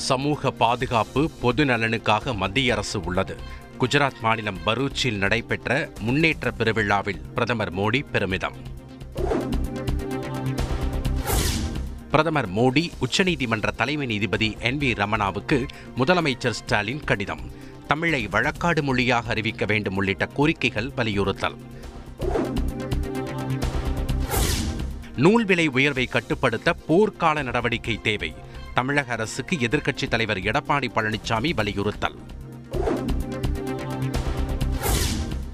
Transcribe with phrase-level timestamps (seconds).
[0.00, 3.36] சமூக பாதுகாப்பு பொது நலனுக்காக மத்திய அரசு உள்ளது.
[3.80, 8.54] குஜராத் மாநிலம் பரூச்சில் நடைபெற்ற முன்னேற்ற பெருவிழாவில் பிரதமர் மோடி பெருமிதம்.
[12.10, 17.40] பிரதமர் மோடி உச்சநீதிமன்ற தலைமை நீதிபதி என் வி ரமணாவுக்கு முதலமைச்சர் ஸ்டாலின் கடிதம்.
[17.86, 21.56] தமிழை வழக்காடு மொழியாக அறிவிக்க வேண்டும் உள்ளிட்ட கோரிக்கைகள் வலியுறுத்தல்.
[25.16, 28.34] நூல் விலை உயர்வை கட்டுப்படுத்த போர்க்கால நடவடிக்கை தேவை.
[28.74, 32.18] தமிழக அரசுக்கு எதிர்க்கட்சித் தலைவர் எடப்பாடி பழனிசாமி வலியுறுத்தல்.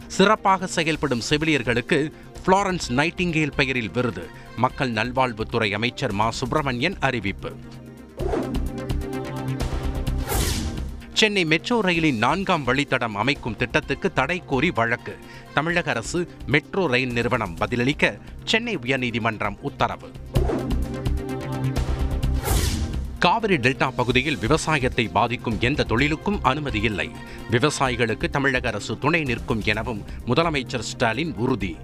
[0.06, 2.12] சிறப்பாக செயல்படும் செவிலியர்களுக்கு
[2.46, 6.30] புளாரன்ஸ் நைட்டிங்கேல் பெயரில் விருது மக்கள் நல்வாழ்வுத்துறை அமைச்சர் மா.
[6.30, 7.56] சுப்பிரமணியன் அறிவிப்பு.
[11.12, 15.18] சென்னை மெட்ரோ ரயிலின் நான்காம் வழித்தடம் அமைக்கும் திட்டத்துக்கு தடை கோரி வழக்கு
[15.54, 20.10] தமிழக அரசு மெட்ரோ ரயில் நிறுவனம் பதிலளிக்க சென்னை உயர்நீதிமன்றம் உத்தரவு.
[23.26, 27.10] காவிரி டெல்டா பகுதியில் விவசாயத்தை பாதிக்கும் எந்த தொழிலுக்கும் அனுமதி இல்லை.
[27.50, 31.76] விவசாயிகளுக்கு தமிழக அரசு துணை நிற்கும் எனவும் முதலமைச்சர் ஸ்டாலின் உறுதி.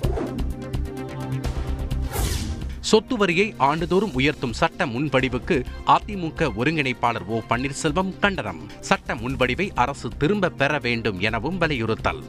[2.81, 8.71] சொத்து வரியை ஆண்டுதோறும் உயர்த்தும் சட்ட முன்வடிவுக்கு அதிமுக ஒருங்கிணைப்பாளர் ஓ பன்னீர்செல்வம் கண்டனம்.
[8.81, 12.23] சட்ட முன்வடிவை அரசு திரும்ப பெற வேண்டும் எனவும் வலியுறுத்தல்.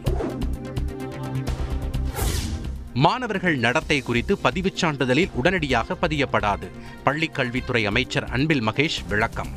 [2.94, 6.69] மாணவர்கள் நடத்தை குறித்து பதிவுச் சான்றிதழில் உடனடியாக பதியப்படாது.
[7.03, 9.47] பள்ளிக் கல்வித்துறை அமைச்சர் அன்பில் மகேஷ் விளக்கம்.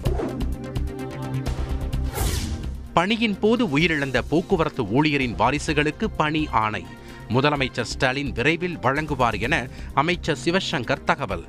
[2.94, 6.86] பணியின் போது உயிரிழந்த போக்குவரத்து ஊழியரின் வாரிசுகளுக்கு பணி ஆணை.
[7.28, 11.44] முதலமைச்சர் ஸ்டாலின் விரைவில் வழங்குவார் என அமைச்சர் சிவசங்கர் தகவல்.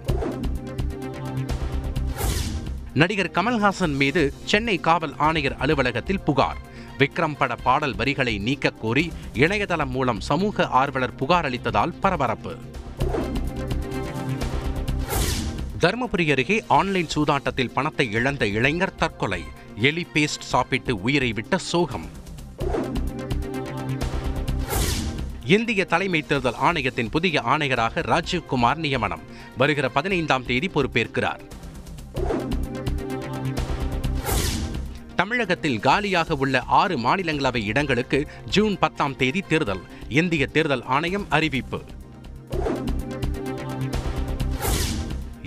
[2.98, 6.58] நடிகர் கமல்ஹாசன் மீது சென்னை காவல் ஆணையர் அலுவலகத்தில் புகார்.
[6.98, 12.56] விக்ரம் பட பாடல் வரிகளை நீக்கக் கோரி இணையதளம் மூலம் சமூக ஆர்வலர் புகார் அளித்ததால் பரபரப்பு.
[15.80, 19.44] தருமபுரி அருகே ஆன்லைன் சூதாட்டத்தில் பணத்தை இழந்த இளைஞர் தற்கொலை.
[19.76, 22.06] எலி பேஸ்ட் சாப்பிட்டு உயிரை விட்ட சோகம்.
[25.46, 29.22] இந்திய தலைமை தேர்தல் ஆணையத்தின் புதிய ஆணையராக ராஜீவ்குமார் நியமனம்.
[29.58, 31.56] வருகிற பதினைந்தாம் தேதி பொறுப்பேற்கிறார்.
[35.28, 39.82] தமிழகத்தில் காலியாக உள்ள ஆறு மாநிலங்களவை இடங்களுக்கு ஜூன் பத்தாம் தேதி தேர்தல்.
[40.10, 41.82] இந்திய தேர்தல் ஆணையம் அறிவிப்பு.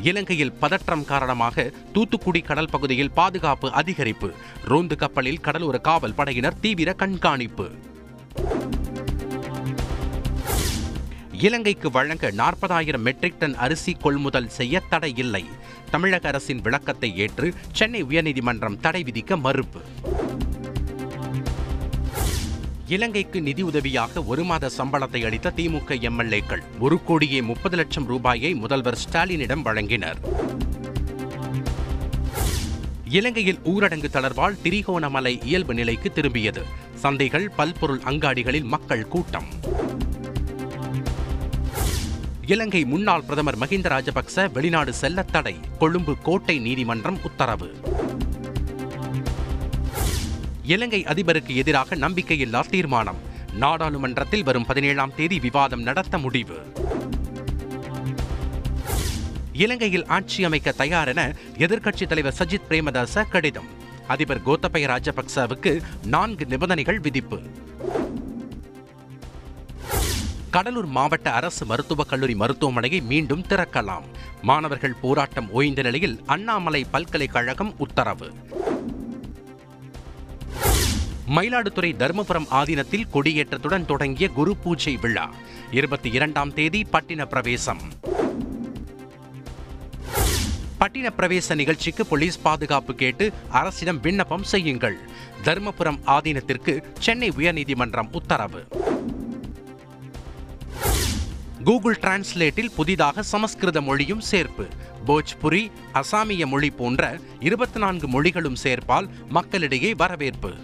[0.03, 4.31] இலங்கையில் பதற்றம் காரணமாக தூத்துக்குடி கடல் பகுதியில் பாதுகாப்பு அதிகரிப்பு.
[4.65, 7.71] ரோந்து கப்பலில் கடலோர காவல் படையினர் தீவிர கண்காணிப்பு.
[11.41, 15.45] இலங்கைக்கு வழங்க நாற்பதாயிரம் மெட்ரிக் டன் அரிசி கொள்முதல் செய்ய தடை இல்லை.
[15.91, 19.81] தமிழக அரசின் விளக்கத்தை ஏற்று சென்னை உயர்நீதிமன்றம் தடை விதிக்க மறுப்பு.
[22.87, 29.65] இலங்கைக்கு நிதியுதவியாக ஒரு மாத சம்பளத்தை அளித்த திமுக எம்எல்ஏக்கள் ஒரு கோடியே முப்பது லட்சம் ரூபாயை முதல்வர் ஸ்டாலினிடம்
[29.65, 30.21] வழங்கினர்.
[33.05, 36.63] இலங்கையில் ஊரடங்கு தளர்வால் திரிகோணமலை இயல்பு நிலைக்கு திரும்பியது.
[37.03, 39.49] சந்தைகள் பல்பொருள் அங்காடிகளில் மக்கள் கூட்டம்.
[42.51, 47.81] இலங்கை முன்னாள் பிரதமர் மஹிந்த ராஜபக்ச வெளிநாடு செல்ல தடை கொழும்பு கோட்டை நீதிமன்றம் உத்தரவு.
[50.63, 53.17] இலங்கை அதிபருக்கு எதிராக நம்பிக்கையில்லா தீர்மானம்
[53.53, 56.73] நாடாளுமன்றத்தில் வரும் பதினேழாம் தேதி விவாதம் நடத்த முடிவு.
[59.53, 63.67] இலங்கையில் ஆட்சி அமைக்க தயார் என எதிர்க்கட்சித் தலைவர் சஜித் பிரேமதாச கடிதம்.
[64.09, 67.41] அதிபர் கோத்தபய ராஜபக்சவுக்கு நான்கு நிபந்தனைகள் விதிப்பு.
[70.51, 74.03] கடலூர் மாவட்ட அரசு மருத்துவக் கல்லூரி மருத்துவமனையை மீண்டும் திறக்கலாம்.
[74.43, 78.33] மாணவர்கள் போராட்டம் ஓய்ந்த நிலையில் அண்ணாமலை பல்கலைக்கழகம் உத்தரவு.
[81.37, 85.31] மயிலாடுதுறை தருமபுரம் ஆதீனத்தில் கொடியேற்றத்துடன் தொடங்கிய குரு பூஜை விழா.
[85.71, 87.81] இருபத்தி இரண்டாம் தேதி பட்டின பிரவேசம்.
[90.81, 94.99] பட்டின பிரவேச நிகழ்ச்சிக்கு போலீஸ் பாதுகாப்பு கேட்டு அரசிடம் விண்ணப்பம் செய்யுங்கள்.
[95.45, 98.65] தருமபுரம் ஆதீனத்திற்கு சென்னை உயர்நீதிமன்றம் உத்தரவு.
[101.65, 104.69] கூகுள் டிரான்ஸ்லேட்டில் புதிதாக சமஸ்கிருத மொழியும் சேர்ப்பு.
[105.07, 110.55] போஜ்புரி அசாமிய மொழி போன்ற இருபத்தி நான்கு மொழிகளும் சேர்ப்பால் மக்களிடையே வரவேற்பு.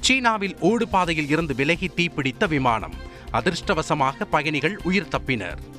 [0.00, 2.94] சீனாவில் ஓடுபாதையில் இருந்து விலகி தீப்பிடித்த விமானம்.
[3.32, 5.72] அதிர்ஷ்டவசமாக பயணிகள் உயிர் தப்பினர்.